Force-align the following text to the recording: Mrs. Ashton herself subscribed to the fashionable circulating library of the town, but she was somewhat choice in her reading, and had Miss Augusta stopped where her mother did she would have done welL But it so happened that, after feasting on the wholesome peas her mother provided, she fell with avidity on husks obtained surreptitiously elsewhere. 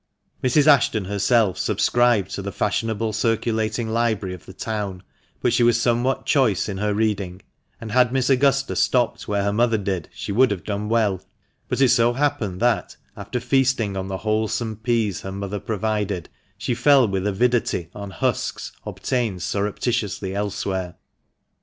Mrs. 0.43 0.65
Ashton 0.65 1.05
herself 1.05 1.59
subscribed 1.59 2.31
to 2.31 2.41
the 2.41 2.51
fashionable 2.51 3.13
circulating 3.13 3.87
library 3.89 4.33
of 4.33 4.47
the 4.47 4.53
town, 4.53 5.03
but 5.43 5.53
she 5.53 5.61
was 5.61 5.79
somewhat 5.79 6.25
choice 6.25 6.67
in 6.67 6.77
her 6.79 6.91
reading, 6.95 7.43
and 7.79 7.91
had 7.91 8.11
Miss 8.11 8.27
Augusta 8.27 8.75
stopped 8.75 9.27
where 9.27 9.43
her 9.43 9.53
mother 9.53 9.77
did 9.77 10.09
she 10.11 10.31
would 10.31 10.49
have 10.49 10.63
done 10.63 10.89
welL 10.89 11.21
But 11.69 11.81
it 11.81 11.89
so 11.89 12.13
happened 12.13 12.59
that, 12.61 12.95
after 13.15 13.39
feasting 13.39 13.95
on 13.95 14.07
the 14.07 14.17
wholesome 14.17 14.77
peas 14.77 15.21
her 15.21 15.31
mother 15.31 15.59
provided, 15.59 16.29
she 16.57 16.73
fell 16.73 17.07
with 17.07 17.27
avidity 17.27 17.91
on 17.93 18.09
husks 18.09 18.71
obtained 18.87 19.43
surreptitiously 19.43 20.33
elsewhere. 20.33 20.95